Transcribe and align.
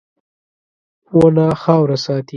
•ونه 1.17 1.47
خاوره 1.61 1.97
ساتي. 2.03 2.29